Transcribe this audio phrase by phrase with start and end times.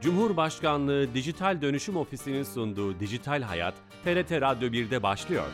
[0.00, 5.44] Cumhurbaşkanlığı Dijital Dönüşüm Ofisi'nin sunduğu Dijital Hayat, TRT Radyo 1'de başlıyor.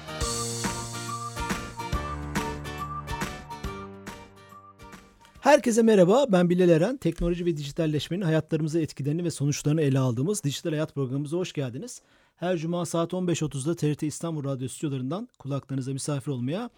[5.40, 6.96] Herkese merhaba, ben Bilal Eren.
[6.96, 12.02] Teknoloji ve dijitalleşmenin hayatlarımıza etkilerini ve sonuçlarını ele aldığımız Dijital Hayat programımıza hoş geldiniz.
[12.36, 16.70] Her cuma saat 15.30'da TRT İstanbul Radyo stüdyolarından kulaklarınıza misafir olmaya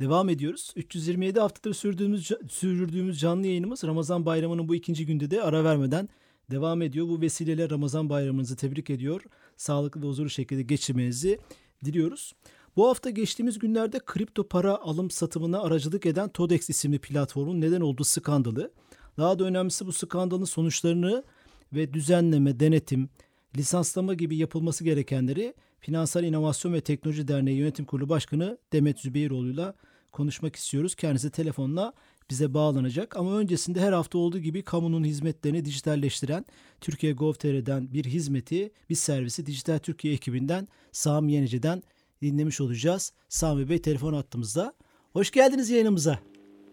[0.00, 0.72] devam ediyoruz.
[0.76, 6.08] 327 haftadır sürdüğümüz, sürdürdüğümüz canlı yayınımız Ramazan Bayramı'nın bu ikinci günde de ara vermeden
[6.50, 7.08] devam ediyor.
[7.08, 9.22] Bu vesileyle Ramazan Bayramınızı tebrik ediyor.
[9.56, 11.38] Sağlıklı ve huzurlu şekilde geçirmenizi
[11.84, 12.32] diliyoruz.
[12.76, 18.04] Bu hafta geçtiğimiz günlerde kripto para alım satımına aracılık eden Todex isimli platformun neden olduğu
[18.04, 18.72] skandalı,
[19.18, 21.24] daha da önemlisi bu skandalın sonuçlarını
[21.72, 23.08] ve düzenleme, denetim,
[23.56, 29.74] lisanslama gibi yapılması gerekenleri Finansal İnovasyon ve Teknoloji Derneği Yönetim Kurulu Başkanı Demet Zübeyroğlu'yla
[30.12, 30.94] konuşmak istiyoruz.
[30.94, 31.92] Kendisi telefonla
[32.30, 33.16] bize bağlanacak.
[33.16, 36.44] Ama öncesinde her hafta olduğu gibi kamunun hizmetlerini dijitalleştiren
[36.80, 41.82] Türkiye Gov.tr'den bir hizmeti, bir servisi Dijital Türkiye ekibinden Sami Yenici'den
[42.22, 43.12] dinlemiş olacağız.
[43.28, 44.72] Sami Bey telefon attığımızda.
[45.12, 46.18] Hoş geldiniz yayınımıza.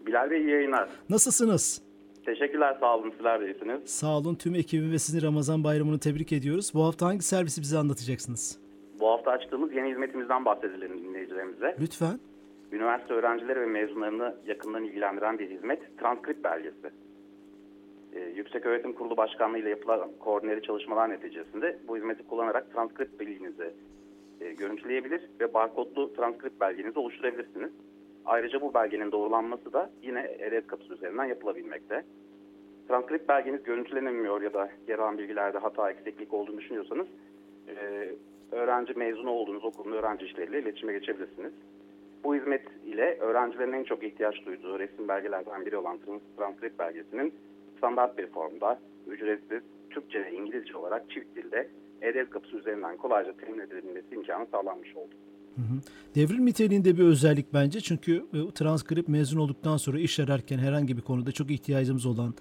[0.07, 0.89] Bilal Bey iyi yayınlar.
[1.09, 1.81] Nasılsınız?
[2.25, 3.89] Teşekkürler sağ olun sizler de iyisiniz.
[3.89, 6.71] Sağ olun tüm ekibim ve sizin Ramazan bayramını tebrik ediyoruz.
[6.73, 8.59] Bu hafta hangi servisi bize anlatacaksınız?
[8.99, 11.75] Bu hafta açtığımız yeni hizmetimizden bahsedelim dinleyicilerimize.
[11.79, 12.19] Lütfen.
[12.75, 16.89] Üniversite öğrencileri ve mezunlarını yakından ilgilendiren bir hizmet transkript belgesi.
[18.13, 23.73] Ee, Yüksek Öğretim Kurulu Başkanlığı ile yapılan koordineli çalışmalar neticesinde bu hizmeti kullanarak transkript bilginizi
[24.41, 27.71] e, görüntüleyebilir ve barkodlu transkript belgenizi oluşturabilirsiniz.
[28.25, 32.03] Ayrıca bu belgenin doğrulanması da yine ERES kapısı üzerinden yapılabilmekte.
[32.87, 37.07] Transkript belgeniz görüntülenemiyor ya da yer alan bilgilerde hata eksiklik olduğunu düşünüyorsanız
[37.67, 38.09] e,
[38.51, 41.53] öğrenci mezunu olduğunuz okulun öğrenci işleriyle iletişime geçebilirsiniz.
[42.25, 45.99] Bu hizmet ile öğrencilerin en çok ihtiyaç duyduğu resim belgelerden biri olan
[46.37, 47.33] transkript belgesinin
[47.77, 51.69] standart bir formda, ücretsiz, Türkçe ve İngilizce olarak çift dilde
[52.01, 55.13] e-devlet kapısı üzerinden kolayca temin edilebilmesi imkanı sağlanmış oldu.
[55.55, 55.79] Hı hı.
[56.15, 61.01] Devrim niteliğinde bir özellik bence çünkü e, transkript mezun olduktan sonra iş ararken herhangi bir
[61.01, 62.33] konuda çok ihtiyacımız olan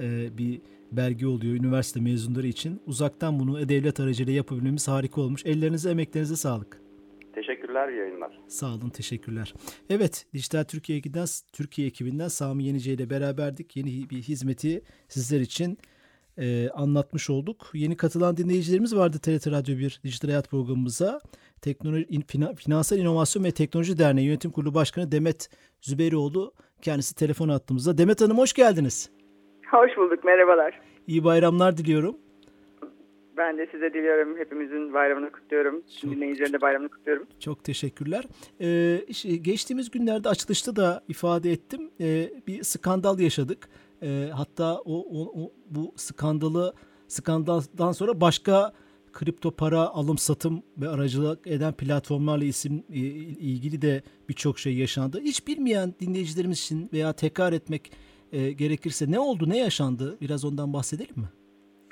[0.00, 0.60] e, bir
[0.92, 2.80] belge oluyor üniversite mezunları için.
[2.86, 5.46] Uzaktan bunu e-devlet aracıyla yapabilmemiz harika olmuş.
[5.46, 6.85] Ellerinize, emeklerinize sağlık.
[7.76, 8.38] Teşekkürler, yayınlar.
[8.48, 9.54] Sağ olun, teşekkürler.
[9.90, 13.76] Evet, Dijital Türkiye ekibinden, Türkiye ekibinden Sami Yenice ile beraberdik.
[13.76, 15.78] Yeni bir hizmeti sizler için
[16.38, 17.70] e, anlatmış olduk.
[17.74, 21.20] Yeni katılan dinleyicilerimiz vardı TRT Radyo 1 Dijital Hayat programımıza.
[21.62, 22.24] Teknoloji, in,
[22.56, 25.48] Finansal İnovasyon ve Teknoloji Derneği Yönetim Kurulu Başkanı Demet
[25.80, 27.98] Zübeyroğlu kendisi telefon attığımızda.
[27.98, 29.10] Demet Hanım hoş geldiniz.
[29.70, 30.80] Hoş bulduk, merhabalar.
[31.06, 32.25] İyi bayramlar diliyorum.
[33.36, 34.38] Ben de size diliyorum.
[34.38, 35.82] Hepimizin bayramını kutluyorum.
[36.00, 37.26] Çok, Dinleyicilerin de bayramını kutluyorum.
[37.40, 38.24] Çok teşekkürler.
[38.60, 41.90] Ee, geçtiğimiz günlerde açılışta da ifade ettim.
[42.00, 43.68] Ee, bir skandal yaşadık.
[44.02, 46.74] Ee, hatta o, o, o bu skandalı
[47.08, 48.72] skandaldan sonra başka
[49.12, 55.20] kripto para alım satım ve aracılık eden platformlarla isim e, ilgili de birçok şey yaşandı.
[55.20, 57.92] Hiç bilmeyen dinleyicilerimiz için veya tekrar etmek
[58.32, 60.18] e, gerekirse ne oldu, ne yaşandı?
[60.20, 61.28] Biraz ondan bahsedelim mi?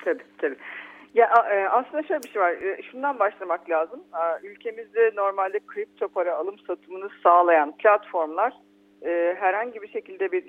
[0.05, 0.57] Tabii tabii.
[1.15, 2.51] Ya e, aslında şöyle bir şey var.
[2.51, 4.03] E, şundan başlamak lazım.
[4.43, 8.53] Ülkemizde normalde kripto para alım satımını sağlayan platformlar
[9.35, 10.43] herhangi bir şekilde bir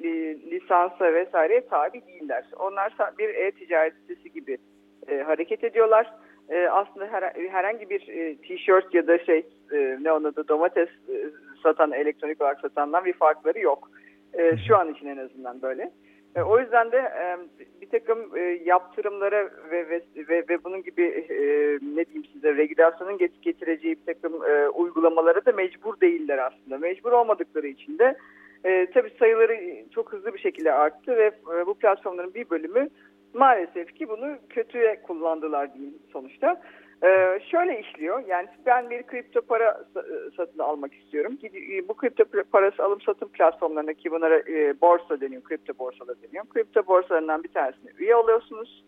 [0.51, 2.45] lisansa vesaireye tabi değiller.
[2.59, 4.59] Onlar bir e-ticaret sitesi gibi
[5.27, 6.13] hareket ediyorlar.
[6.71, 7.07] Aslında
[7.51, 8.01] herhangi bir
[8.37, 9.47] tişört ya da şey
[10.01, 10.89] ne ona da domates
[11.63, 13.91] satan elektronik olarak satandan bir farkları yok.
[14.69, 15.91] Şu an için en azından böyle.
[16.37, 17.37] E, o yüzden de e,
[17.81, 21.03] bir takım e, yaptırımlara ve, ve, ve, ve bunun gibi
[21.97, 24.41] ne diyeyim size regülasyonun getireceği bir takım
[24.75, 26.79] uygulamalara da mecbur değiller aslında.
[26.79, 28.17] Mecbur olmadıkları için de
[28.95, 29.59] tabii sayıları
[29.95, 31.33] çok hızlı bir şekilde arttı ve
[31.67, 32.89] bu platformların bir bölümü
[33.35, 36.63] maalesef ki bunu kötüye kullandılar diyeyim sonuçta.
[37.05, 38.25] Ee, şöyle işliyor.
[38.29, 40.03] Yani ben bir kripto para e,
[40.37, 41.39] satın almak istiyorum.
[41.43, 46.45] E, bu kripto parası alım satım platformlarına ki bunlara e, borsa deniyor, kripto borsalar deniyor.
[46.47, 48.85] Kripto borsalarından bir tanesine üye oluyorsunuz.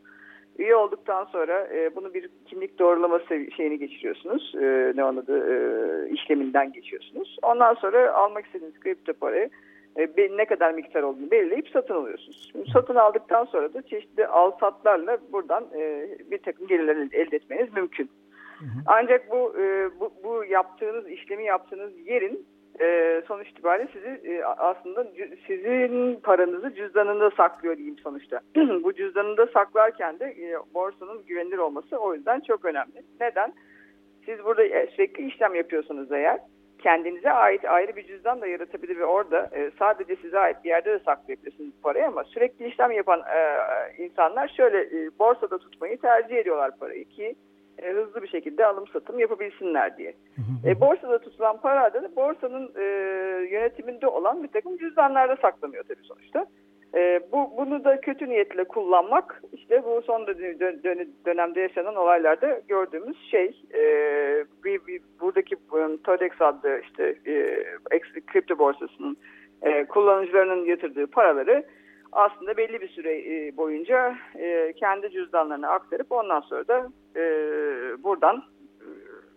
[0.58, 3.20] Üye olduktan sonra e, bunu bir kimlik doğrulama
[3.56, 4.54] şeyini geçiriyorsunuz.
[4.54, 7.36] E, ne onu da e, işleminden geçiyorsunuz.
[7.42, 9.50] Ondan sonra almak istediğiniz kripto parayı
[9.98, 12.48] e, ne kadar miktar olduğunu belirleyip satın alıyorsunuz.
[12.52, 17.72] Şimdi satın aldıktan sonra da çeşitli al satlarla buradan e, bir takım gelirler elde etmeniz
[17.72, 18.10] mümkün.
[18.58, 18.68] Hı hı.
[18.86, 22.46] Ancak bu, e, bu bu yaptığınız işlemi yaptığınız yerin
[22.80, 25.06] e, sonuç itibariyle sizi e, aslında
[25.46, 28.40] sizin paranızı cüzdanında saklıyor diyeyim sonuçta.
[28.56, 33.02] bu cüzdanında saklarken de e, borsanın güvenilir olması o yüzden çok önemli.
[33.20, 33.52] Neden?
[34.26, 36.38] Siz burada sürekli işlem yapıyorsunuz eğer
[36.78, 40.90] kendinize ait ayrı bir cüzdan da yaratabilir ve orada e, sadece size ait bir yerde
[40.90, 46.70] de saklayabilirsiniz parayı ama sürekli işlem yapan e, insanlar şöyle e, borsada tutmayı tercih ediyorlar
[46.78, 47.34] parayı ki
[47.78, 50.14] e, hızlı bir şekilde alım satım yapabilsinler diye.
[50.64, 52.82] E, borsada tutulan para da borsanın e,
[53.50, 56.46] yönetiminde olan bir takım cüzdanlarda saklanıyor tabii sonuçta.
[56.94, 62.60] E, bu Bunu da kötü niyetle kullanmak işte bu son dön, dön, dönemde yaşanan olaylarda
[62.68, 63.62] gördüğümüz şey.
[63.74, 63.82] E,
[64.64, 67.64] bir, bir, buradaki um, Todex adlı işte e,
[68.26, 69.16] kripto borsasının
[69.62, 71.64] e, kullanıcılarının yatırdığı paraları
[72.12, 77.22] aslında belli bir süre e, boyunca e, kendi cüzdanlarına aktarıp ondan sonra da e,
[78.02, 78.42] buradan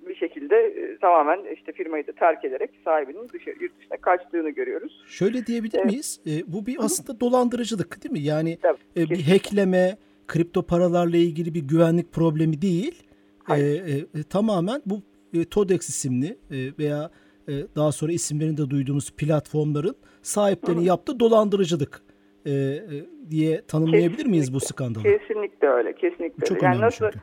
[0.07, 5.03] bir şekilde tamamen işte firmayı da terk ederek sahibinin dışarı, yurt dışına kaçtığını görüyoruz.
[5.07, 5.85] Şöyle diyebilir evet.
[5.85, 6.19] miyiz?
[6.27, 8.19] E, bu bir aslında dolandırıcılık değil mi?
[8.19, 13.03] Yani Tabii, e, bir hackleme, kripto paralarla ilgili bir güvenlik problemi değil.
[13.49, 15.01] E, e, tamamen bu
[15.33, 17.11] e, Todex isimli e, veya
[17.47, 22.01] e, daha sonra isimlerini de duyduğumuz platformların sahiplerinin yaptığı dolandırıcılık
[22.45, 22.81] e, e,
[23.29, 25.03] diye tanımlayabilir kesinlikle, miyiz bu skandalı?
[25.03, 25.95] Kesinlikle öyle.
[25.95, 26.65] Kesinlikle Çok öyle.
[26.65, 27.19] Yani nasıl, çünkü.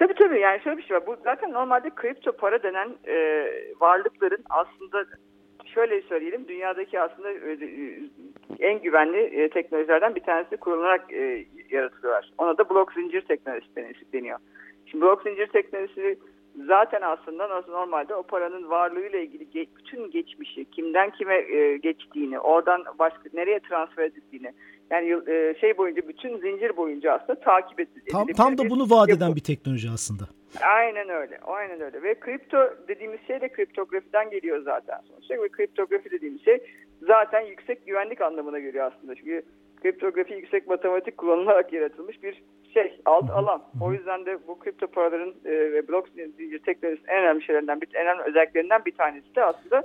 [0.00, 1.06] Tabii tabii yani şöyle bir şey var.
[1.06, 3.46] Bu zaten normalde kripto para denen e,
[3.80, 5.04] varlıkların aslında
[5.64, 7.98] şöyle söyleyelim dünyadaki aslında e, e,
[8.58, 12.32] en güvenli e, teknolojilerden bir tanesi kurularak e, yaratılıyorlar.
[12.38, 14.38] Ona da blok zincir teknolojisi deniyor.
[14.86, 16.18] Şimdi blok zincir teknolojisi
[16.66, 22.84] zaten aslında normalde o paranın varlığıyla ilgili ge bütün geçmişi, kimden kime e, geçtiğini, oradan
[22.98, 24.52] başka nereye transfer edildiğini,
[24.90, 28.10] yani e, şey boyunca bütün zincir boyunca aslında takip edilir.
[28.12, 30.24] Tam, tam da bunu vaat eden bir teknoloji aslında.
[30.62, 31.38] Aynen öyle.
[31.42, 32.02] Aynen öyle.
[32.02, 32.58] Ve kripto
[32.88, 35.42] dediğimiz şey de kriptografiden geliyor zaten sonuçta.
[35.42, 36.58] Ve kriptografi dediğimiz şey
[37.02, 39.14] zaten yüksek güvenlik anlamına geliyor aslında.
[39.14, 39.42] Çünkü
[39.82, 42.42] kriptografi yüksek matematik kullanılarak yaratılmış bir
[42.74, 43.62] şey, alt alan.
[43.82, 47.88] O yüzden de bu kripto paraların e, ve blok zincir teknolojisinin en önemli şeylerinden, bir,
[47.94, 49.82] en önemli özelliklerinden bir tanesi de aslında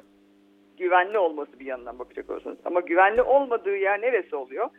[0.77, 2.57] güvenli olması bir yandan bakacak olursanız.
[2.65, 4.69] Ama güvenli olmadığı yer neresi oluyor?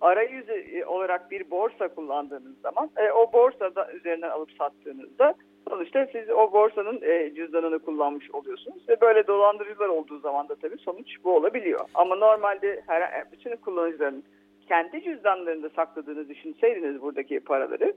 [0.00, 5.34] arayüz e, olarak bir borsa kullandığınız zaman e, o borsada üzerinden alıp sattığınızda
[5.68, 10.78] sonuçta siz o borsanın e, cüzdanını kullanmış oluyorsunuz ve böyle dolandırıcılar olduğu zaman da tabii
[10.78, 11.80] sonuç bu olabiliyor.
[11.94, 14.24] Ama normalde her, bütün kullanıcıların
[14.68, 17.94] kendi cüzdanlarında sakladığını düşünseydiniz buradaki paraları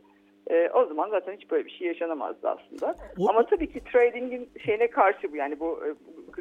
[0.49, 2.95] e, o zaman zaten hiç böyle bir şey yaşanamazdı aslında.
[3.19, 3.29] O...
[3.29, 5.89] Ama tabii ki trading'in şeyine karşı bu yani bu e,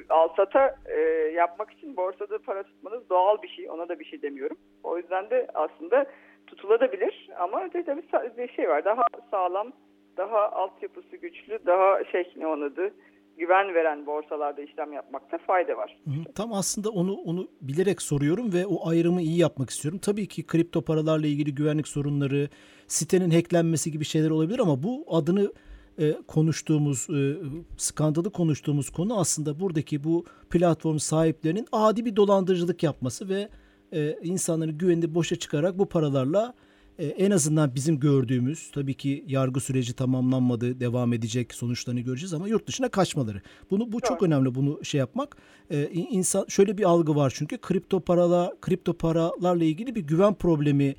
[0.08, 1.00] alsata e,
[1.34, 3.70] yapmak için borsada para tutmanız doğal bir şey.
[3.70, 4.56] Ona da bir şey demiyorum.
[4.84, 6.06] O yüzden de aslında
[6.46, 8.02] tutulabilir ama tabii
[8.38, 8.84] bir şey var.
[8.84, 9.72] Daha sağlam,
[10.16, 12.90] daha altyapısı güçlü, daha şey ne onun adı
[13.38, 15.98] güven veren borsalarda işlem yapmakta fayda var.
[16.34, 20.00] Tam aslında onu onu bilerek soruyorum ve o ayrımı iyi yapmak istiyorum.
[20.02, 22.48] Tabii ki kripto paralarla ilgili güvenlik sorunları,
[22.86, 25.52] sitenin hacklenmesi gibi şeyler olabilir ama bu adını
[25.98, 27.36] e, konuştuğumuz, e,
[27.76, 33.48] skandalı konuştuğumuz konu aslında buradaki bu platform sahiplerinin adi bir dolandırıcılık yapması ve
[33.92, 36.54] e, insanların güvenini boşa çıkarak bu paralarla
[36.98, 42.48] e, en azından bizim gördüğümüz tabii ki yargı süreci tamamlanmadı, devam edecek sonuçlarını göreceğiz ama
[42.48, 43.42] yurt dışına kaçmaları.
[43.70, 45.36] Bunu bu çok önemli bunu şey yapmak.
[45.70, 50.94] E, insan şöyle bir algı var çünkü kripto parala kripto paralarla ilgili bir güven problemi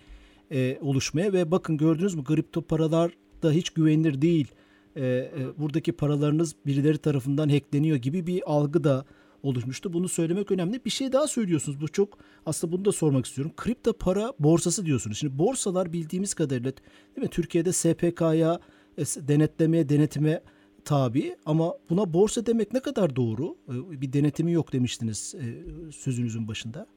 [0.52, 3.12] e, oluşmaya ve bakın gördünüz mü kripto paralar
[3.44, 4.48] da hiç güvenilir değil.
[4.96, 9.06] E, e, buradaki paralarınız birileri tarafından hackleniyor gibi bir algı da
[9.44, 9.94] oluşmuştu.
[9.94, 10.86] Bunu söylemek önemli.
[10.86, 11.82] Bir şey daha söylüyorsunuz.
[11.82, 13.54] Bu çok aslında bunu da sormak istiyorum.
[13.58, 15.18] Kripto para borsası diyorsunuz.
[15.18, 16.72] Şimdi borsalar bildiğimiz kadarıyla
[17.16, 17.30] değil mi?
[17.30, 18.60] Türkiye'de SPK'ya
[18.98, 20.42] denetlemeye, denetime
[20.86, 23.56] tabi ama buna borsa demek ne kadar doğru?
[23.70, 25.46] E, bir denetimi yok demiştiniz e,
[25.92, 26.88] sözünüzün başında.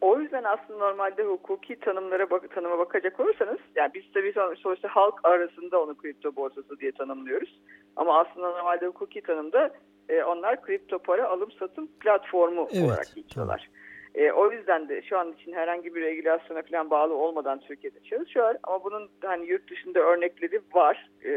[0.00, 5.14] O yüzden aslında normalde hukuki tanımlara bak tanıma bakacak olursanız yani biz tabii sonuçta halk
[5.24, 7.60] arasında onu kripto borsası diye tanımlıyoruz.
[7.96, 9.70] Ama aslında normalde hukuki tanımda
[10.08, 13.68] e, onlar kripto para alım satım platformu evet, olarak geçiyorlar.
[14.16, 18.54] E, o yüzden de şu an için herhangi bir regülasyona falan bağlı olmadan Türkiye'de çalışıyor.
[18.62, 21.10] Ama bunun hani yurt dışında örnekleri var.
[21.24, 21.30] E,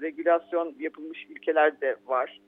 [0.00, 2.40] regülasyon yapılmış ülkeler de var.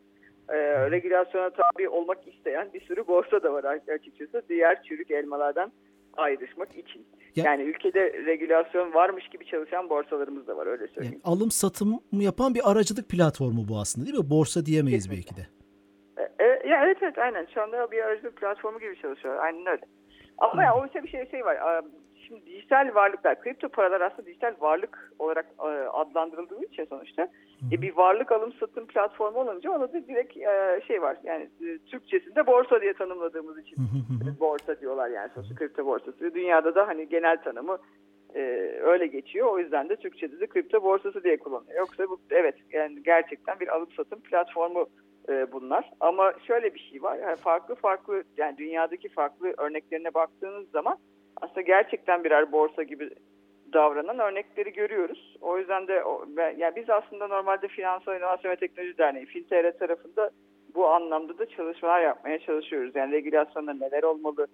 [0.48, 0.56] E,
[0.90, 4.42] regülasyona tabi olmak isteyen bir sürü borsa da var açıkçası.
[4.48, 5.72] Diğer çürük elmalardan
[6.16, 7.06] ayrışmak için.
[7.36, 11.20] Ya, yani ülkede regülasyon varmış gibi çalışan borsalarımız da var öyle söyleyeyim.
[11.24, 14.30] Yani alım satım yapan bir aracılık platformu bu aslında değil mi?
[14.30, 15.36] Borsa diyemeyiz Kesinlikle.
[15.36, 15.56] belki de.
[16.22, 17.46] E, e, ya evet evet aynen.
[17.54, 19.36] Şu anda bir aracılık platformu gibi çalışıyor.
[19.36, 19.82] Aynen öyle.
[20.38, 21.56] Ama ya oysa bir şey şey var.
[22.28, 27.28] Şimdi dijital varlıklar, kripto paralar aslında dijital varlık olarak e, adlandırıldığı için sonuçta
[27.72, 31.16] e, bir varlık alım satım platformu olunca ona da direkt e, şey var.
[31.24, 33.76] Yani e, Türkçesinde borsa diye tanımladığımız için
[34.40, 36.34] borsa diyorlar yani sonuçta kripto borsası.
[36.34, 37.78] Dünyada da hani genel tanımı
[38.34, 38.40] e,
[38.82, 39.46] öyle geçiyor.
[39.52, 41.78] O yüzden de Türkçe'de de kripto borsası diye kullanılıyor.
[41.78, 44.86] Yoksa bu evet yani gerçekten bir alım satım platformu
[45.28, 45.90] e, bunlar.
[46.00, 47.18] Ama şöyle bir şey var.
[47.18, 50.98] Yani farklı farklı yani dünyadaki farklı örneklerine baktığınız zaman
[51.36, 53.10] aslında gerçekten birer borsa gibi
[53.72, 55.36] davranan örnekleri görüyoruz.
[55.40, 56.02] O yüzden de
[56.36, 60.30] yani biz aslında normalde Finansal İnovasyon ve Teknoloji Derneği FinTR tarafında
[60.74, 62.96] bu anlamda da çalışmalar yapmaya çalışıyoruz.
[62.96, 64.46] Yani regülasyonda neler olmalı,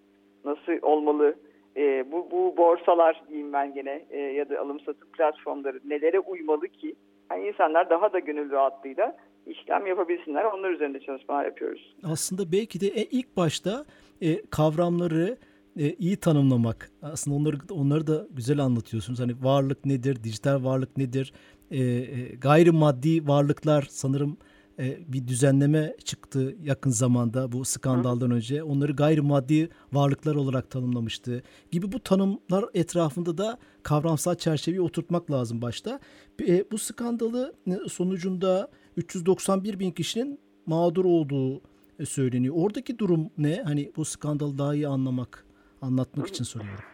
[0.44, 1.34] nasıl olmalı,
[1.76, 6.68] e, bu, bu borsalar diyeyim ben gene e, ya da alım satım platformları nelere uymalı
[6.68, 6.94] ki
[7.30, 10.44] yani insanlar daha da gönül rahatlığıyla işlem yapabilsinler.
[10.44, 11.94] Onlar üzerinde çalışmalar yapıyoruz.
[12.04, 13.84] Aslında belki de ilk başta
[14.20, 15.36] e, kavramları
[15.78, 16.90] e, iyi tanımlamak.
[17.02, 19.20] Aslında onları onları da güzel anlatıyorsunuz.
[19.20, 21.32] Hani varlık nedir, dijital varlık nedir,
[21.70, 24.36] e, e, gayrimaddi varlıklar sanırım
[24.78, 28.34] e, bir düzenleme çıktı yakın zamanda bu skandaldan Hı.
[28.34, 28.62] önce.
[28.62, 31.42] Onları gayrimaddi varlıklar olarak tanımlamıştı.
[31.70, 36.00] Gibi bu tanımlar etrafında da kavramsal çerçeveyi oturtmak lazım başta.
[36.48, 41.60] E, bu skandalı e, sonucunda 391 bin kişinin mağdur olduğu
[41.98, 42.54] e, söyleniyor.
[42.58, 43.62] Oradaki durum ne?
[43.64, 45.46] Hani bu skandalı daha iyi anlamak,
[45.82, 46.84] anlatmak için soruyorum.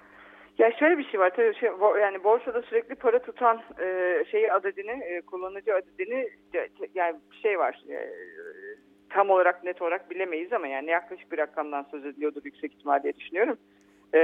[0.58, 5.04] Ya şöyle bir şey var tabii şey, yani borsada sürekli para tutan e, şeyi adedini
[5.04, 6.28] e, kullanıcı adedini
[6.94, 8.10] yani şey var e,
[9.10, 13.16] tam olarak net olarak bilemeyiz ama yani yaklaşık bir rakamdan söz ediliyordur yüksek ihtimal diye
[13.16, 13.56] düşünüyorum.
[14.14, 14.20] E,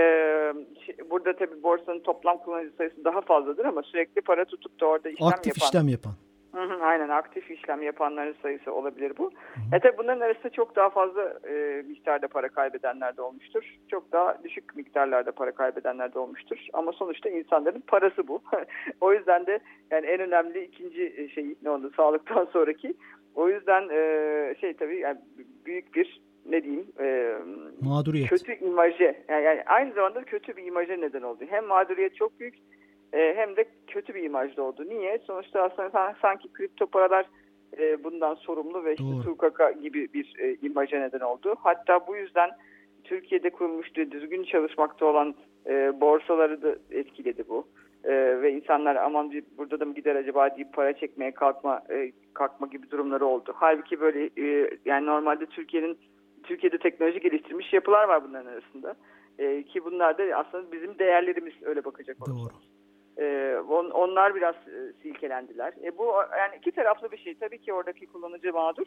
[1.10, 5.28] burada tabii borsanın toplam kullanıcı sayısı daha fazladır ama sürekli para tutup da orada işlem
[5.28, 5.68] Aktif yapan.
[5.68, 6.12] işlem yapan.
[6.54, 9.24] Hı hı, aynen aktif işlem yapanların sayısı olabilir bu.
[9.24, 9.76] Hı hı.
[9.76, 13.74] E tabi bunların arasında çok daha fazla e, miktarda para kaybedenler de olmuştur.
[13.90, 16.58] Çok daha düşük miktarlarda para kaybedenler de olmuştur.
[16.72, 18.42] Ama sonuçta insanların parası bu.
[19.00, 19.58] o yüzden de
[19.90, 22.94] yani en önemli ikinci şey ne oldu sağlıktan sonraki.
[23.34, 25.18] O yüzden e, şey tabii yani
[25.66, 27.34] büyük bir ne diyeyim e,
[27.80, 28.30] mağduriyet.
[28.30, 31.44] kötü imaje yani, yani aynı zamanda kötü bir imaje neden oldu.
[31.48, 32.54] Hem mağduriyet çok büyük
[33.14, 34.84] e, hem de kötü bir imajda oldu.
[34.88, 35.18] Niye?
[35.18, 37.26] Sonuçta aslında sanki kripto paralar
[37.78, 41.54] e, bundan sorumlu ve işte Tukaka gibi bir e, imaja neden oldu.
[41.58, 42.50] Hatta bu yüzden
[43.04, 45.34] Türkiye'de kurulmuştu düzgün çalışmakta olan
[45.66, 47.66] e, borsaları da etkiledi bu.
[48.04, 52.12] E, ve insanlar aman bir, burada da mı gider acaba deyip para çekmeye kalkma e,
[52.34, 53.52] kalkma gibi durumları oldu.
[53.54, 55.98] Halbuki böyle e, yani normalde Türkiye'nin
[56.42, 58.94] Türkiye'de teknoloji geliştirmiş yapılar var bunların arasında.
[59.38, 62.52] E, ki bunlar da aslında bizim değerlerimiz öyle bakacak olursak.
[62.52, 62.73] Doğru.
[63.18, 65.72] E, on, onlar biraz e, silkelendiler.
[65.84, 66.04] E, bu
[66.38, 67.34] yani iki taraflı bir şey.
[67.34, 68.86] Tabii ki oradaki kullanıcı mağdur.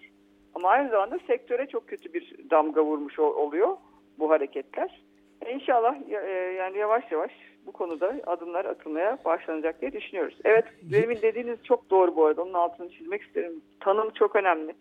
[0.56, 3.78] Ama aynı zamanda sektöre çok kötü bir damga vurmuş oluyor
[4.20, 5.02] bu hareketler.
[5.42, 7.32] E, inşallah e, yani yavaş yavaş
[7.66, 10.38] bu konuda adımlar atılmaya başlanacak diye düşünüyoruz.
[10.46, 12.42] Evet, demin dediğiniz çok doğru bu arada.
[12.42, 13.62] Onun altını çizmek isterim.
[13.80, 14.76] Tanım çok önemli.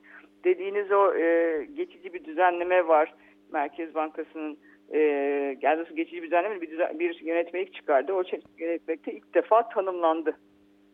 [0.44, 3.14] Dediğiniz o e, geçici bir düzenleme var.
[3.52, 4.58] Merkez Bankası'nın
[4.94, 5.56] e,
[5.94, 8.12] geçici bir düzenleme bir, düzen, bir yönetmelik çıkardı.
[8.12, 8.22] O
[8.58, 10.36] yönetmelikte ilk defa tanımlandı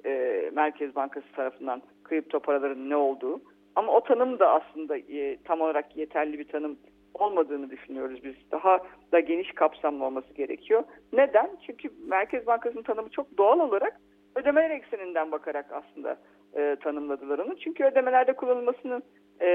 [0.04, 3.40] e, Merkez Bankası tarafından kripto paraların ne olduğu.
[3.76, 6.78] Ama o tanım da aslında e, tam olarak yeterli bir tanım
[7.14, 8.34] olmadığını düşünüyoruz biz.
[8.52, 8.78] Daha
[9.12, 10.84] da geniş kapsamlı olması gerekiyor.
[11.12, 11.50] Neden?
[11.66, 14.00] Çünkü Merkez Bankası'nın tanımı çok doğal olarak
[14.34, 16.16] ödemeler ekseninden bakarak aslında
[16.56, 17.56] e, tanımladılar onu.
[17.56, 19.02] Çünkü ödemelerde kullanılmasını
[19.40, 19.48] e,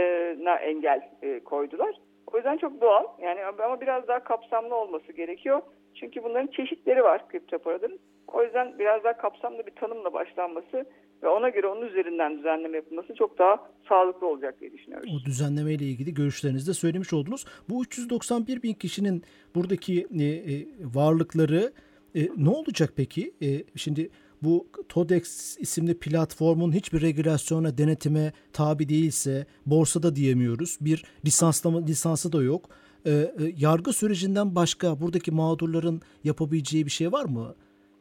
[0.62, 1.96] engel e, koydular.
[2.34, 3.04] O yüzden çok doğal.
[3.22, 5.62] Yani ama biraz daha kapsamlı olması gerekiyor.
[5.96, 8.00] Çünkü bunların çeşitleri var kripto paraların.
[8.28, 10.86] O yüzden biraz daha kapsamlı bir tanımla başlanması
[11.24, 15.22] ve ona göre onun üzerinden düzenleme yapılması çok daha sağlıklı olacak diye düşünüyoruz.
[15.22, 17.46] O düzenleme ile ilgili görüşlerinizi de söylemiş oldunuz.
[17.70, 19.24] Bu 391 bin kişinin
[19.56, 20.66] buradaki e, e,
[20.96, 21.72] varlıkları
[22.16, 23.34] e, ne olacak peki?
[23.76, 24.10] Şimdi
[24.44, 30.78] bu TODEX isimli platformun hiçbir regülasyona, denetime tabi değilse borsada diyemiyoruz.
[30.82, 32.70] Bir lisanslama lisansı da yok.
[33.06, 37.56] Ee, e, yargı sürecinden başka buradaki mağdurların yapabileceği bir şey var mı?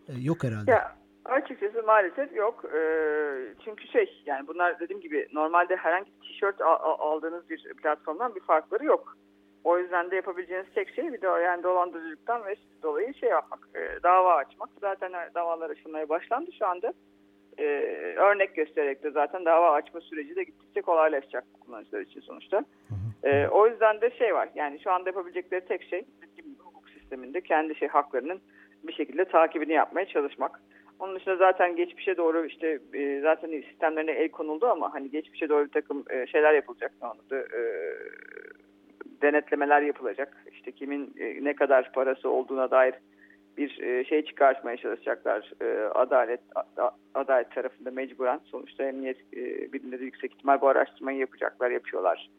[0.09, 0.71] Ee, yok herhalde.
[0.71, 2.65] Ya açıkçası maalesef yok.
[2.75, 6.61] Ee, çünkü şey yani bunlar dediğim gibi normalde herhangi bir tişört
[6.99, 9.17] aldığınız bir platformdan bir farkları yok.
[9.67, 14.03] O yüzden de yapabileceğiniz tek şey bir de yani dolandırıcılıktan ve dolayı şey yapmak, e,
[14.03, 14.69] dava açmak.
[14.81, 16.93] Zaten davalar açılmaya başlandı şu anda.
[17.59, 17.65] E,
[18.17, 22.65] örnek göstererek de zaten dava açma süreci de gittikçe kolaylaşacak kullanıcılar için sonuçta.
[23.25, 26.05] E, o yüzden de şey var yani şu anda yapabilecekleri tek şey
[26.59, 28.41] hukuk sisteminde kendi şey haklarının
[28.83, 30.61] bir şekilde takibini yapmaya çalışmak.
[30.99, 35.65] Onun dışında zaten geçmişe doğru işte e, zaten sistemlerine el konuldu ama hani geçmişe doğru
[35.65, 36.93] bir takım e, şeyler yapılacak.
[37.31, 37.47] Ne e,
[39.23, 40.45] denetlemeler yapılacak.
[40.53, 42.95] İşte kimin e, ne kadar parası olduğuna dair
[43.57, 45.53] bir e, şey çıkartmaya çalışacaklar.
[45.61, 46.41] E, adalet
[47.15, 49.41] adalet tarafında mecburen sonuçta emniyet e,
[50.01, 52.31] yüksek ihtimal bu araştırmayı yapacaklar, yapıyorlar.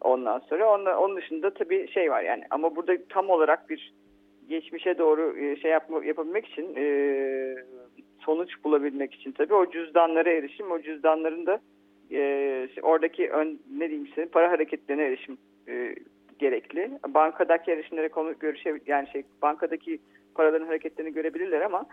[0.00, 3.94] Ondan sonra onun, onun dışında tabii şey var yani ama burada tam olarak bir
[4.48, 6.74] geçmişe doğru şey yapma, yapabilmek için
[8.18, 11.60] sonuç bulabilmek için tabii o cüzdanlara erişim, o cüzdanların da
[12.82, 15.38] oradaki ön, ne diyeyim size para hareketlerine erişim
[16.38, 16.98] gerekli.
[17.14, 19.98] Bankadaki erişimlere konu görüşe yani şey bankadaki
[20.34, 21.86] paraların hareketlerini görebilirler ama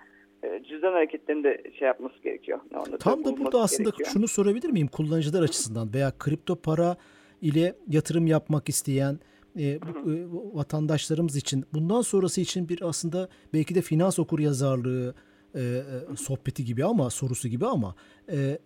[0.43, 2.59] e, cüzdan hareketlerini de şey yapması gerekiyor.
[2.75, 4.09] Onda Tam da burada aslında gerekiyor.
[4.13, 6.97] şunu sorabilir miyim kullanıcılar açısından veya kripto para
[7.41, 9.19] ile yatırım yapmak isteyen
[9.59, 10.25] e, bu, e,
[10.57, 15.15] vatandaşlarımız için bundan sonrası için bir aslında belki de finans okur yazarlığı
[15.55, 17.95] e, e, sohbeti gibi ama sorusu gibi ama
[18.27, 18.59] e, e,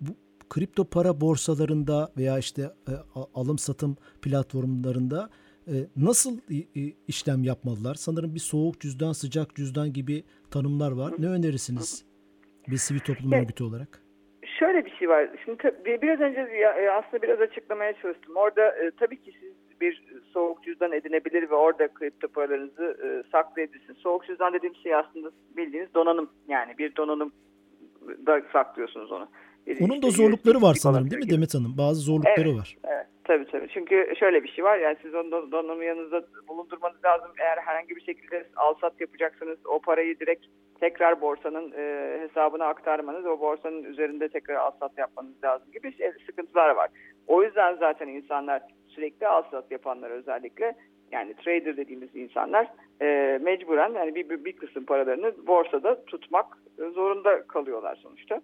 [0.00, 0.10] bu
[0.50, 2.92] kripto para borsalarında veya işte e,
[3.34, 5.28] alım satım platformlarında
[5.66, 7.94] e, nasıl e, işlem yapmalılar?
[7.94, 11.12] Sanırım bir soğuk cüzdan, sıcak cüzdan gibi tanımlar var.
[11.18, 12.04] Ne önerirsiniz
[12.68, 14.02] bir sivil toplum örgütü olarak?
[14.58, 15.28] Şöyle bir şey var.
[15.44, 18.36] Şimdi tabii biraz önce e, aslında biraz açıklamaya çalıştım.
[18.36, 23.98] Orada e, tabii ki siz bir soğuk cüzdan edinebilir ve orada kripto paralarınızı e, saklayabilirsiniz.
[23.98, 26.30] Soğuk cüzdan dediğim şey aslında bildiğiniz donanım.
[26.48, 27.32] Yani bir donanım
[28.26, 29.28] da saklıyorsunuz onu.
[29.80, 31.78] Onun da zorlukları var sanırım değil mi Demet Hanım?
[31.78, 32.76] Bazı zorlukları evet, var.
[32.84, 33.06] Evet.
[33.24, 33.68] Tabii tabii.
[33.68, 34.78] Çünkü şöyle bir şey var.
[34.78, 37.30] Yani siz onu donanımı yanınızda bulundurmanız lazım.
[37.38, 40.46] Eğer herhangi bir şekilde al-sat yapacaksanız o parayı direkt
[40.80, 46.70] tekrar borsanın e, hesabına aktarmanız, o borsanın üzerinde tekrar al-sat yapmanız lazım gibi şey, sıkıntılar
[46.70, 46.90] var.
[47.26, 50.74] O yüzden zaten insanlar sürekli al-sat yapanlar özellikle
[51.12, 52.68] yani trader dediğimiz insanlar
[53.02, 56.46] e, mecburen yani bir, bir, bir kısım paralarını borsada tutmak
[56.94, 58.40] zorunda kalıyorlar sonuçta.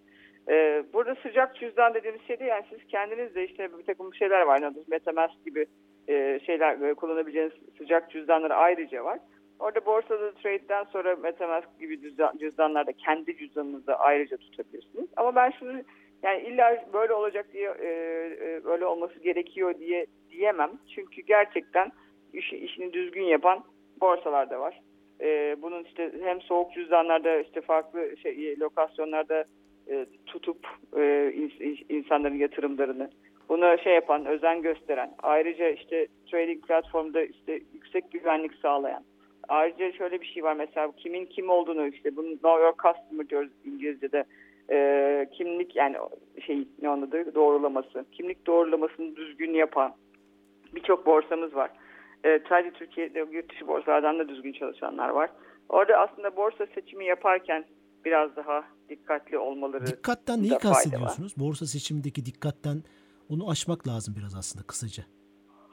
[0.49, 4.41] Ee, burada sıcak cüzdan dediğimiz şey de yani siz kendiniz de işte bir takım şeyler
[4.41, 4.61] var.
[4.61, 5.65] Yani Metamask gibi
[6.07, 9.19] e, şeyler e, kullanabileceğiniz sıcak cüzdanları ayrıca var.
[9.59, 15.09] Orada borsada trade'den sonra Metamask gibi cüzdan, cüzdanlarda kendi cüzdanınızda ayrıca tutabilirsiniz.
[15.17, 15.81] Ama ben şunu
[16.23, 20.71] yani illa böyle olacak diye e, e, böyle olması gerekiyor diye diyemem.
[20.95, 21.91] Çünkü gerçekten
[22.33, 23.63] işi, işini düzgün yapan
[24.01, 24.81] borsalar da var.
[25.21, 29.45] E, bunun işte hem soğuk cüzdanlarda işte farklı şey lokasyonlarda
[29.89, 31.33] e, tutup e,
[31.89, 33.09] insanların yatırımlarını
[33.49, 39.03] bunu şey yapan, özen gösteren, ayrıca işte trading platformda işte yüksek güvenlik sağlayan.
[39.47, 43.51] Ayrıca şöyle bir şey var mesela kimin kim olduğunu işte bunu know your customer diyoruz
[43.65, 44.23] İngilizce'de.
[44.71, 45.95] E, kimlik yani
[46.45, 48.05] şey ne anladığı doğrulaması.
[48.11, 49.93] Kimlik doğrulamasını düzgün yapan
[50.75, 51.69] birçok borsamız var.
[52.25, 55.29] E, sadece Türkiye'de yurt dışı borsalardan da düzgün çalışanlar var.
[55.69, 57.65] Orada aslında borsa seçimi yaparken
[58.05, 61.33] biraz daha dikkatli olmaları Dikkatten neyi kastediyorsunuz?
[61.37, 62.83] Borsa seçimindeki dikkatten
[63.29, 65.03] onu aşmak lazım biraz aslında kısaca.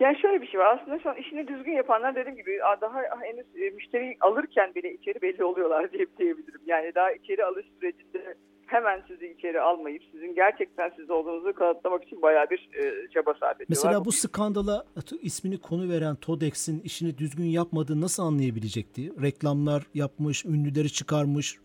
[0.00, 0.78] Yani şöyle bir şey var.
[0.78, 5.22] Aslında şu an işini düzgün yapanlar dediğim gibi daha henüz e, müşteri alırken bile içeri
[5.22, 6.60] belli oluyorlar diye diyebilirim.
[6.66, 12.22] Yani daha içeri alış sürecinde hemen sizi içeri almayıp sizin gerçekten siz olduğunuzu kanıtlamak için
[12.22, 13.66] bayağı bir e, çaba sarf ediyorlar.
[13.68, 14.84] Mesela bu skandala
[15.22, 19.22] ismini konu veren Todex'in işini düzgün yapmadığını nasıl anlayabilecekti?
[19.22, 21.58] Reklamlar yapmış, ünlüleri çıkarmış,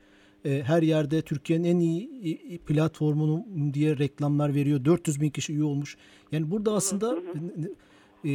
[0.46, 4.86] e, her yerde Türkiye'nin en iyi platformunun diye reklamlar veriyor.
[4.86, 5.98] 400 bin kişi üye olmuş.
[6.32, 7.16] Yani burada aslında
[8.26, 8.30] e,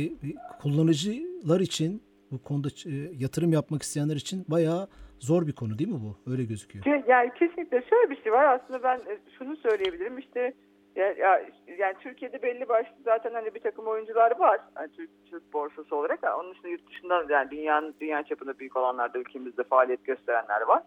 [0.62, 6.00] kullanıcılar için bu konuda e, yatırım yapmak isteyenler için bayağı zor bir konu değil mi
[6.00, 6.30] bu?
[6.32, 6.84] Öyle gözüküyor.
[7.08, 8.44] Yani kesinlikle şöyle bir şey var.
[8.44, 9.00] Aslında ben
[9.38, 10.18] şunu söyleyebilirim.
[10.18, 10.54] İşte
[10.96, 11.42] ya,
[11.78, 14.60] yani Türkiye'de belli başlı zaten hani bir takım oyuncular var.
[14.76, 16.20] Yani Türk, Türk borsası olarak.
[16.40, 20.82] Onun dışında yurt dışından yani dünyanın dünya çapında büyük olanlarda ülkemizde faaliyet gösterenler var.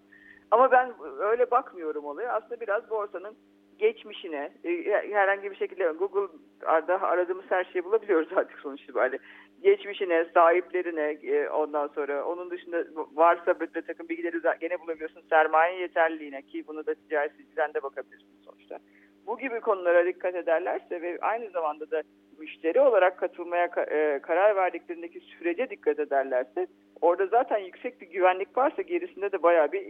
[0.54, 2.34] Ama ben öyle bakmıyorum olaya.
[2.34, 3.36] Aslında biraz borsanın
[3.78, 9.20] geçmişine e, herhangi bir şekilde Google'da aradığımız her şeyi bulabiliyoruz artık sonuç itibariyle.
[9.64, 15.24] Geçmişine, sahiplerine e, ondan sonra onun dışında varsa bir takım bilgileri gene bulabiliyorsun.
[15.30, 17.40] Sermaye yeterliliğine ki bunu da ticaret
[17.74, 18.80] de bakabilirsin sonuçta.
[19.28, 22.04] Bu gibi konulara dikkat ederlerse ve aynı zamanda da
[22.40, 26.68] müşteri olarak katılmaya e, karar verdiklerindeki sürece dikkat ederlerse
[27.04, 29.82] orada zaten yüksek bir güvenlik varsa gerisinde de bayağı bir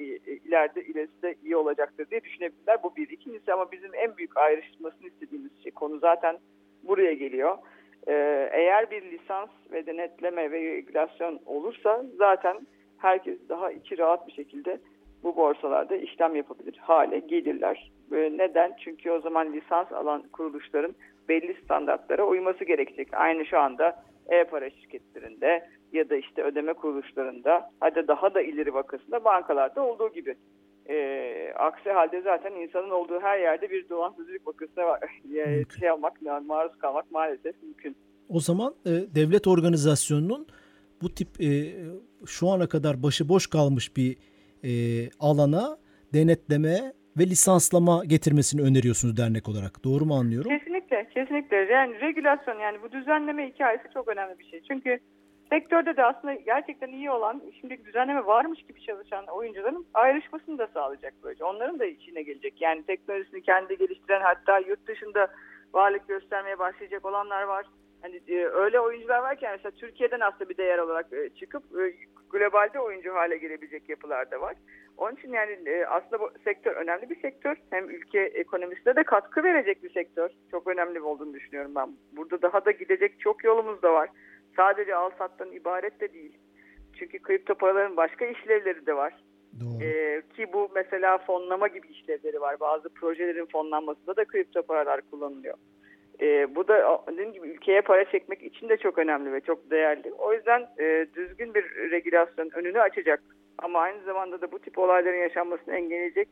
[0.45, 2.84] ileride ilerisinde iyi olacaktır diye düşünebilirler.
[2.84, 3.10] Bu bir.
[3.10, 6.38] İkincisi ama bizim en büyük ayrıştırmasını istediğimiz şey konu zaten
[6.84, 7.58] buraya geliyor.
[8.08, 14.34] Ee, eğer bir lisans ve denetleme ve regülasyon olursa zaten herkes daha içi rahat bir
[14.34, 14.80] şekilde
[15.23, 17.91] bu borsalarda işlem yapabilir hale gelirler.
[18.12, 18.73] Neden?
[18.84, 20.95] Çünkü o zaman lisans alan kuruluşların
[21.30, 23.08] belli standartlara uyması gerekecek.
[23.13, 29.24] Aynı şu anda e-para şirketlerinde ya da işte ödeme kuruluşlarında hadi daha da ileri vakasında
[29.24, 30.36] bankalarda olduğu gibi.
[30.90, 35.00] E, aksi halde zaten insanın olduğu her yerde bir dolandırıcılık vakasına
[35.36, 37.96] e, şey almak, maruz kalmak maalesef mümkün.
[38.30, 40.48] O zaman e, devlet organizasyonunun
[41.02, 41.50] bu tip e,
[42.26, 44.18] şu ana kadar başıboş kalmış bir
[44.64, 44.72] e,
[45.20, 45.78] alana
[46.14, 49.84] denetleme ve lisanslama getirmesini öneriyorsunuz dernek olarak.
[49.84, 50.52] Doğru mu anlıyorum?
[50.58, 51.56] Kesinlikle, kesinlikle.
[51.58, 54.62] Yani regülasyon yani bu düzenleme hikayesi çok önemli bir şey.
[54.68, 55.00] Çünkü
[55.54, 61.13] sektörde de aslında gerçekten iyi olan, şimdi düzenleme varmış gibi çalışan oyuncuların ayrışmasını da sağlayacak
[61.24, 61.44] böylece.
[61.44, 62.62] Onların da içine gelecek.
[62.62, 65.28] Yani teknolojisini kendi geliştiren hatta yurt dışında
[65.74, 67.66] varlık göstermeye başlayacak olanlar var.
[68.02, 71.94] Hani e, öyle oyuncular varken mesela Türkiye'den aslında bir değer olarak e, çıkıp e,
[72.30, 74.56] globalde oyuncu hale gelebilecek yapılar da var.
[74.98, 77.56] Onun için yani e, aslında bu sektör önemli bir sektör.
[77.70, 80.30] Hem ülke ekonomisine de katkı verecek bir sektör.
[80.52, 81.89] Çok önemli olduğunu düşünüyorum ben.
[82.12, 84.10] Burada daha da gidecek çok yolumuz da var.
[84.56, 86.38] Sadece al sattan ibaret de değil.
[87.00, 89.13] Çünkü kripto paraların başka işlevleri de var.
[89.60, 89.84] Doğru.
[89.84, 92.60] Ee, ki bu mesela fonlama gibi işlevleri var.
[92.60, 95.58] Bazı projelerin fonlanmasında da kripto paralar kullanılıyor.
[96.22, 100.13] Ee, bu da dediğim gibi ülkeye para çekmek için de çok önemli ve çok değerli.
[100.13, 103.24] O yüzden e, düzgün bir regülasyon önünü açacak.
[103.58, 106.30] Ama aynı zamanda da bu tip olayların yaşanmasını engelleyecek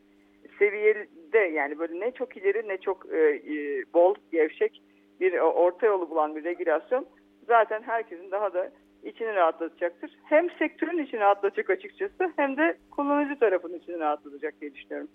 [0.60, 4.81] seviyede yani böyle ne çok ileri ne çok e, e, bol, gevşek
[5.19, 7.05] bir orta yolu bulan bir regülasyon
[7.47, 8.71] zaten herkesin daha da
[9.04, 10.12] içini rahatlatacaktır.
[10.23, 15.08] Hem sektörün içini rahatlatacak açıkçası hem de kullanıcı tarafının içini rahatlatacak diye düşünüyorum.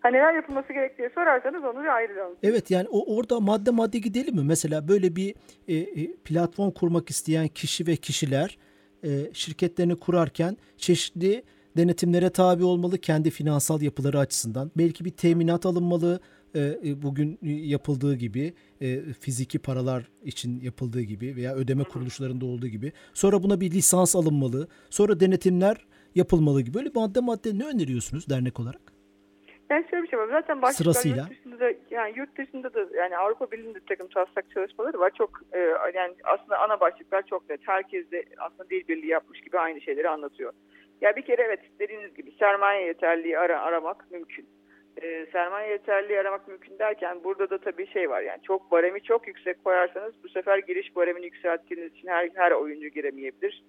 [0.00, 2.36] Ha neler yapılması gerektiği sorarsanız onu bir ayrılalım.
[2.42, 4.42] Evet yani o orada madde madde gidelim mi?
[4.44, 5.34] Mesela böyle bir
[5.68, 8.58] e, e, platform kurmak isteyen kişi ve kişiler
[9.04, 11.42] e, şirketlerini kurarken çeşitli
[11.76, 14.70] denetimlere tabi olmalı kendi finansal yapıları açısından.
[14.76, 16.20] Belki bir teminat alınmalı
[17.02, 22.92] bugün yapıldığı gibi e, fiziki paralar için yapıldığı gibi veya ödeme kuruluşlarında olduğu gibi.
[23.14, 24.68] Sonra buna bir lisans alınmalı.
[24.90, 26.74] Sonra denetimler yapılmalı gibi.
[26.74, 28.80] Böyle madde madde ne öneriyorsunuz dernek olarak?
[29.70, 30.28] Yani şöyle bir şey var.
[30.28, 31.16] Zaten başka Sırasıyla.
[31.16, 35.12] yurt dışında da yani yurt dışında da yani Avrupa Birliği'nde bir takım taslak çalışmaları var.
[35.18, 35.58] Çok e,
[35.94, 37.60] yani aslında ana başlıklar çok net.
[37.64, 40.52] Herkes de aslında dil birliği yapmış gibi aynı şeyleri anlatıyor.
[41.00, 44.48] Ya bir kere evet dediğiniz gibi sermaye yeterliği ara, aramak mümkün.
[45.02, 49.28] E, sermaye yeterliği aramak mümkün derken burada da tabii şey var yani çok baremi çok
[49.28, 53.64] yüksek koyarsanız bu sefer giriş baremini yükselttiğiniz için her, her oyuncu giremeyebilir.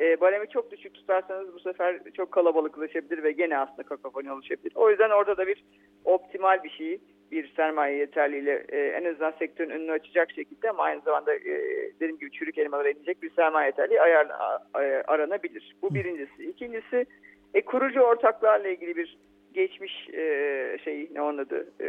[0.00, 4.72] E, baremi çok düşük tutarsanız bu sefer çok kalabalıklaşabilir ve gene aslında kakafoni oluşabilir.
[4.74, 5.64] O yüzden orada da bir
[6.04, 7.00] optimal bir şey
[7.32, 11.42] bir sermaye yeterliyle e, en azından sektörün önünü açacak şekilde ama aynı zamanda e,
[11.94, 14.28] dediğim gibi çürük elmalara inecek bir sermaye yeterliği ayar,
[15.06, 15.76] aranabilir.
[15.82, 16.44] Bu birincisi.
[16.44, 17.06] İkincisi
[17.54, 19.18] e, kurucu ortaklarla ilgili bir
[19.58, 21.46] geçmiş e, şey ne onun
[21.80, 21.88] e,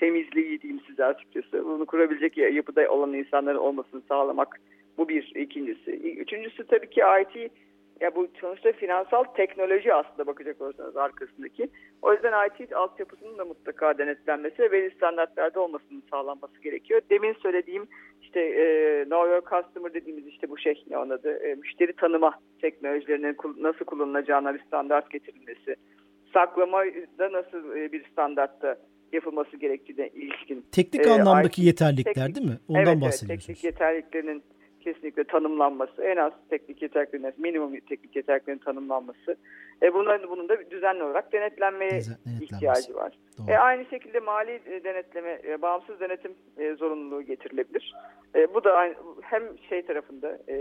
[0.00, 1.64] temizliği diyeyim size açıkçası.
[1.64, 4.60] Bunu kurabilecek yapıda olan insanların olmasını sağlamak
[4.98, 5.90] bu bir ikincisi.
[5.90, 7.50] Üçüncüsü tabii ki IT
[8.00, 11.68] ya bu sonuçta finansal teknoloji aslında bakacak olursanız arkasındaki.
[12.02, 17.00] O yüzden IT altyapısının da mutlaka denetlenmesi ve belli standartlarda olmasının sağlanması gerekiyor.
[17.10, 17.86] Demin söylediğim
[18.22, 22.40] işte e, Know Your Customer dediğimiz işte bu şey ne onun adı e, müşteri tanıma
[22.60, 25.76] teknolojilerinin nasıl kullanılacağına bir standart getirilmesi.
[26.36, 28.78] Saklamada nasıl e, bir standartta
[29.12, 30.66] yapılması gerektiğine ilişkin.
[30.72, 32.58] Teknik e, anlamdaki IT, yeterlikler teknik, değil mi?
[32.68, 33.30] Ondan evet, bahsediyorsunuz.
[33.30, 34.42] Evet, teknik yeterliklerinin
[34.80, 39.36] kesinlikle tanımlanması, en az teknik yeterliklerin, minimum teknik yeterliklerin tanımlanması.
[39.82, 42.00] E bunların bunun da düzenli olarak denetlenmeye
[42.40, 43.18] ihtiyacı var.
[43.48, 47.94] E aynı şekilde mali e, denetleme, e, bağımsız denetim e, zorunluluğu getirilebilir.
[48.34, 50.56] E, bu da aynı, hem şey tarafında, e,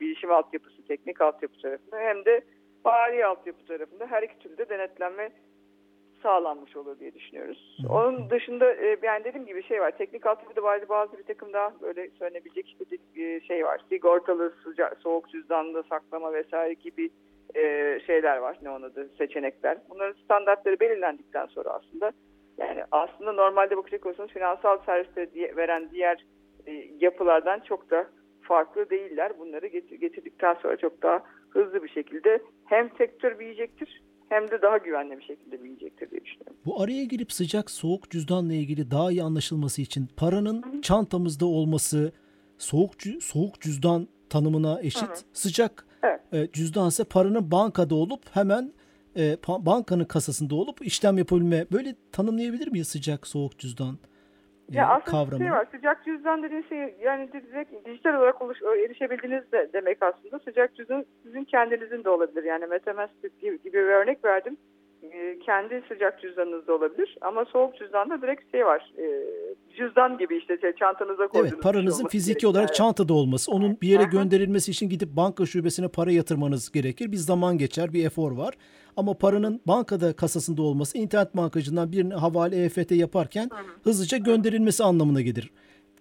[0.00, 2.40] bilişim altyapısı, teknik altyapı tarafında hem de
[2.84, 5.30] mali altyapı tarafında her iki türlü de denetlenme
[6.22, 7.78] sağlanmış olur diye düşünüyoruz.
[7.90, 9.90] Onun dışında e, yani dediğim gibi şey var.
[9.90, 13.80] Teknik altyapıda bazı bazı bir takım daha böyle söylenebilecek işte bir şey var.
[13.88, 17.10] Sigortalı, sıcak, soğuk cüzdanlı saklama vesaire gibi
[17.54, 18.58] e, şeyler var.
[18.62, 19.08] Ne onun adı?
[19.18, 19.78] Seçenekler.
[19.90, 22.12] Bunların standartları belirlendikten sonra aslında
[22.58, 26.24] yani aslında normalde bakacak olursanız finansal servisleri veren diğer
[26.66, 28.06] e, yapılardan çok da
[28.42, 29.32] farklı değiller.
[29.38, 35.18] Bunları getirdikten sonra çok daha hızlı bir şekilde hem sektör büyüyecektir hem de daha güvenli
[35.18, 36.56] bir şekilde büyüyecektir diye düşünüyorum.
[36.66, 40.82] Bu araya girip sıcak soğuk cüzdanla ilgili daha iyi anlaşılması için paranın Hı-hı.
[40.82, 42.12] çantamızda olması
[42.58, 45.02] soğuk soğuk cüzdan tanımına eşit.
[45.02, 45.16] Hı-hı.
[45.32, 46.20] Sıcak evet.
[46.32, 48.72] e, cüzdan ise paranın bankada olup hemen
[49.16, 51.66] e, bankanın kasasında olup işlem yapabilme.
[51.72, 53.98] Böyle tanımlayabilir miyiz sıcak soğuk cüzdan?
[54.72, 55.38] Ya e, aslında kavramı.
[55.38, 55.66] şey var.
[55.70, 60.38] Sıcak cüzdan dediğin şey yani direkt dijital olarak oluş, erişebildiğiniz de demek aslında.
[60.38, 62.44] Sıcak cüzdan sizin kendinizin de olabilir.
[62.44, 64.56] Yani MetaMask gibi, gibi bir örnek verdim
[65.02, 69.24] e, kendi sıcak cüzdanınızda olabilir ama soğuk cüzdanda direkt şey var e,
[69.76, 72.46] cüzdan gibi işte şey, çantanıza koyduğunuz Evet paranızın şey fiziki gerekir.
[72.46, 77.16] olarak çantada olması onun bir yere gönderilmesi için gidip banka şubesine para yatırmanız gerekir bir
[77.16, 78.54] zaman geçer bir efor var
[78.96, 83.50] ama paranın bankada kasasında olması internet bankacından birine havale EFT yaparken
[83.84, 85.52] hızlıca gönderilmesi anlamına gelir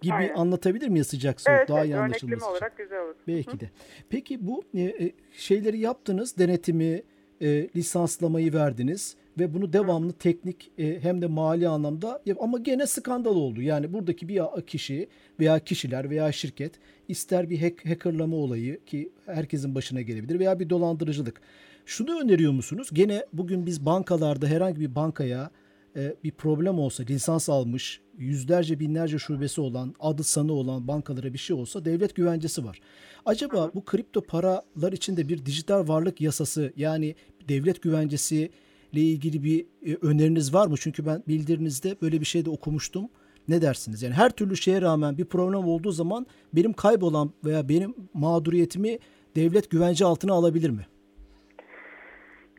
[0.02, 0.36] gibi Aynen.
[0.36, 2.52] anlatabilir miyiz sıcak soğuk evet, daha iyi anlaşılması için.
[2.52, 3.16] olarak güzel olur.
[3.28, 3.60] Belki Hı.
[3.60, 3.70] de.
[4.10, 7.04] Peki bu e, e, şeyleri yaptınız denetimi
[7.42, 13.36] e, lisanslamayı verdiniz ve bunu devamlı teknik e, hem de mali anlamda ama gene skandal
[13.36, 13.62] oldu.
[13.62, 15.08] Yani buradaki bir kişi
[15.40, 16.72] veya kişiler veya şirket
[17.08, 21.42] ister bir hack, hackerlama olayı ki herkesin başına gelebilir veya bir dolandırıcılık.
[21.86, 22.90] Şunu öneriyor musunuz?
[22.94, 25.52] Gene bugün biz bankalarda herhangi bir bankaya
[25.96, 31.56] bir problem olsa, lisans almış, yüzlerce binlerce şubesi olan, adı sanı olan bankalara bir şey
[31.56, 32.80] olsa devlet güvencesi var.
[33.26, 37.16] Acaba bu kripto paralar içinde bir dijital varlık yasası yani
[37.50, 38.52] devlet güvencesi
[38.94, 40.76] ile ilgili bir e, öneriniz var mı?
[40.80, 43.10] Çünkü ben bildirinizde böyle bir şey de okumuştum.
[43.48, 44.04] Ne dersiniz?
[44.04, 48.98] Yani her türlü şeye rağmen bir problem olduğu zaman benim kaybolan veya benim mağduriyetimi
[49.36, 50.86] devlet güvence altına alabilir mi?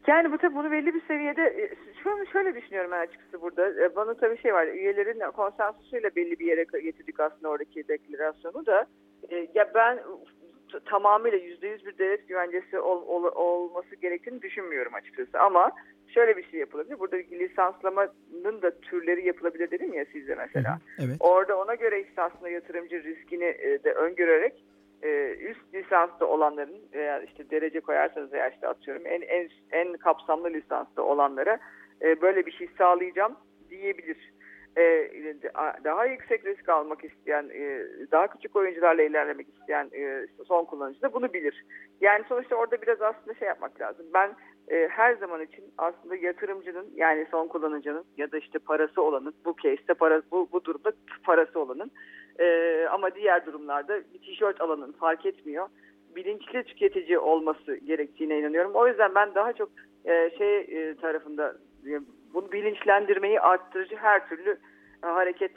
[0.09, 1.71] Yani bu tabii bunu belli bir seviyede
[2.09, 3.85] e, şöyle, düşünüyorum ben açıkçası burada.
[3.85, 8.87] E, bana tabii şey var üyelerin konsensusuyla belli bir yere getirdik aslında oradaki deklarasyonu da.
[9.31, 9.99] E, ya ben
[10.85, 15.40] tamamıyla yüzde yüz bir devlet güvencesi ol, ol, olması gerektiğini düşünmüyorum açıkçası.
[15.40, 15.73] Ama
[16.09, 16.99] şöyle bir şey yapılabilir.
[16.99, 20.79] Burada lisanslamanın da türleri yapılabilir dedim ya size mesela.
[20.99, 21.16] Evet.
[21.21, 24.64] Orada ona göre işte aslında yatırımcı riskini de öngörerek
[25.03, 30.51] e, üst lisanslı olanların veya işte derece koyarsanız veya işte atıyorum en en en kapsamlı
[30.51, 31.59] lisanslı olanlara
[32.03, 33.37] e, böyle bir şey sağlayacağım
[33.71, 34.33] diyebilir.
[34.77, 35.11] E,
[35.85, 41.13] daha yüksek risk almak isteyen, e, daha küçük oyuncularla ilerlemek isteyen e, son kullanıcı da
[41.13, 41.65] bunu bilir.
[42.01, 44.07] Yani sonuçta orada biraz aslında şey yapmak lazım.
[44.15, 44.35] Ben
[44.71, 49.57] e, her zaman için aslında yatırımcının yani son kullanıcının ya da işte parası olanın bu
[49.63, 50.93] case'te para, bu, bu durumda
[51.25, 51.91] parası olanın
[52.39, 55.69] e, ama diğer durumlarda bir tişört alanın fark etmiyor.
[56.17, 58.73] Bilinçli tüketici olması gerektiğine inanıyorum.
[58.75, 59.69] O yüzden ben daha çok
[60.05, 61.57] e, şey e, tarafında
[62.35, 64.59] bunu bilinçlendirmeyi arttırıcı her türlü
[65.05, 65.53] e, hareket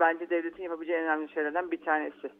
[0.00, 2.30] bence devletin yapabileceği en önemli şeylerden bir tanesi.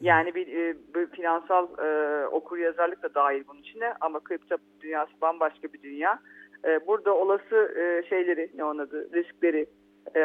[0.00, 5.12] Yani bir, e, bir finansal e, okur yazarlık da dahil bunun içine ama kripto dünyası
[5.20, 6.18] bambaşka bir dünya.
[6.64, 9.66] E, burada olası e, şeyleri ne onun riskleri
[10.14, 10.20] e,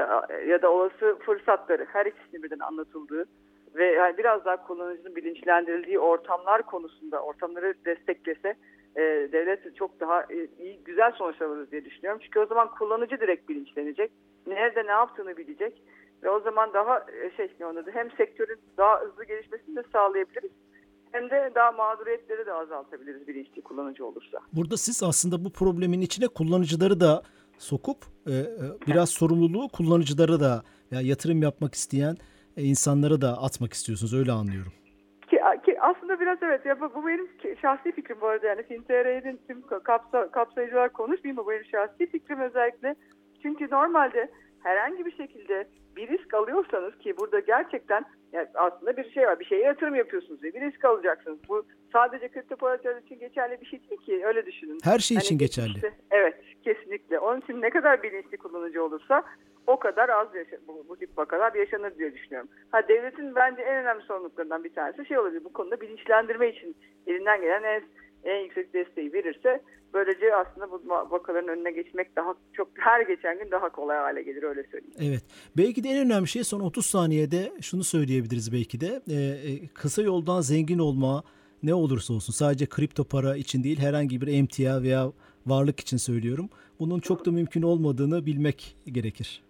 [0.47, 3.25] ya da olası fırsatları her ikisini birden anlatıldığı
[3.75, 8.55] ve yani biraz daha kullanıcının bilinçlendirildiği ortamlar konusunda ortamları desteklese
[8.95, 9.01] e,
[9.31, 12.21] devlet çok daha e, iyi güzel sonuçlar alır diye düşünüyorum.
[12.23, 14.11] Çünkü o zaman kullanıcı direkt bilinçlenecek.
[14.47, 15.81] Nerede ne yaptığını bilecek
[16.23, 20.51] ve o zaman daha e, şey ne onu hem sektörün daha hızlı gelişmesini de sağlayabiliriz
[21.11, 24.39] hem de daha mağduriyetleri de azaltabiliriz bilinçli kullanıcı olursa.
[24.53, 27.23] Burada siz aslında bu problemin içine kullanıcıları da
[27.57, 28.47] sokup e, e,
[28.87, 32.17] biraz sorumluluğu kullanıcılara da ya yatırım yapmak isteyen
[32.57, 34.73] e, insanlara da atmak istiyorsunuz öyle anlıyorum.
[35.91, 37.27] Aslında biraz evet ya bu, bu benim
[37.61, 42.95] şahsi fikrim bu arada yani FinTR'nin tüm kapsa, kapsayıcılar konuşmayayım bu benim şahsi fikrim özellikle.
[43.41, 44.29] Çünkü normalde
[44.63, 49.39] herhangi bir şekilde bir risk alıyorsanız ki burada gerçekten yani aslında bir şey var.
[49.39, 51.39] Bir şeye yatırım yapıyorsunuz ve bir risk alacaksınız.
[51.49, 54.25] Bu sadece kripto paralar için geçerli bir şey değil ki.
[54.25, 54.79] Öyle düşünün.
[54.83, 55.75] Her şey hani için geçerli.
[55.75, 57.19] Işte, evet kesinlikle.
[57.19, 59.23] Onun için ne kadar bilinçli kullanıcı olursa
[59.67, 62.49] o kadar az yaşa, bu, bu tip vakalar yaşanır diye düşünüyorum.
[62.71, 65.43] Ha devletin bence en önemli sorumluluklarından bir tanesi şey olabilir.
[65.43, 66.75] Bu konuda bilinçlendirme için
[67.07, 67.83] elinden gelen en
[68.23, 69.61] en yüksek desteği verirse
[69.93, 74.43] böylece aslında bu vakaların önüne geçmek daha çok her geçen gün daha kolay hale gelir
[74.43, 74.95] öyle söyleyeyim.
[74.99, 75.23] Evet.
[75.57, 79.01] Belki de en önemli şey son 30 saniyede şunu söyleyebiliriz belki de.
[79.11, 81.23] Ee, kısa yoldan zengin olma
[81.63, 85.11] ne olursa olsun sadece kripto para için değil herhangi bir emtia veya
[85.45, 86.49] varlık için söylüyorum.
[86.79, 89.43] Bunun çok da mümkün olmadığını bilmek gerekir.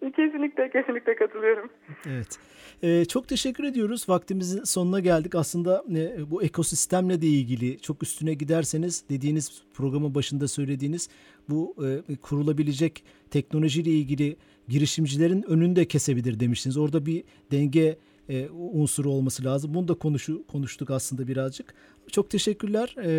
[0.00, 1.70] Kesinlikle, kesinlikle katılıyorum.
[2.06, 2.38] Evet.
[2.82, 4.08] Ee, çok teşekkür ediyoruz.
[4.08, 5.34] Vaktimizin sonuna geldik.
[5.34, 11.08] Aslında e, bu ekosistemle de ilgili çok üstüne giderseniz dediğiniz programın başında söylediğiniz
[11.48, 11.76] bu
[12.08, 14.36] e, kurulabilecek teknolojiyle ilgili
[14.68, 16.76] girişimcilerin önünde kesebilir demiştiniz.
[16.76, 19.74] Orada bir denge e, unsuru olması lazım.
[19.74, 21.74] Bunu da konuşu, konuştuk aslında birazcık.
[22.12, 22.96] Çok teşekkürler.
[23.02, 23.10] E,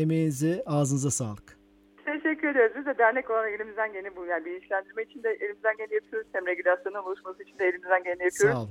[0.00, 1.59] emeğinize, ağzınıza sağlık.
[2.30, 2.72] Teşekkür ederiz.
[2.78, 4.26] Biz de dernek olarak elimizden geleni bu.
[4.26, 6.28] Yani bilinçlendirme için de elimizden geleni yapıyoruz.
[6.32, 8.56] Hem regülasyonun oluşması için de elimizden geleni yapıyoruz.
[8.56, 8.70] Sağ olun.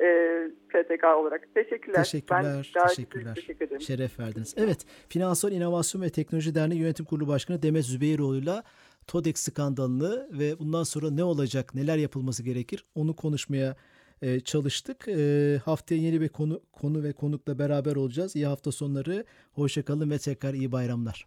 [0.00, 1.54] Ee, PTK olarak.
[1.54, 2.04] Teşekkürler.
[2.04, 2.72] Teşekkürler.
[2.76, 3.34] Ben teşekkürler.
[3.34, 3.80] Teşekkür ederim.
[3.80, 4.54] Şeref verdiniz.
[4.58, 4.86] Evet.
[5.08, 8.62] Finansal İnovasyon ve Teknoloji Derneği Yönetim Kurulu Başkanı Demet Zübeyroğlu'yla
[9.06, 13.76] TODEX skandalını ve bundan sonra ne olacak, neler yapılması gerekir onu konuşmaya
[14.22, 15.08] e, çalıştık.
[15.08, 18.36] E, haftaya yeni bir konu konu ve konukla beraber olacağız.
[18.36, 19.24] İyi hafta sonları.
[19.52, 21.26] Hoşçakalın ve tekrar iyi bayramlar.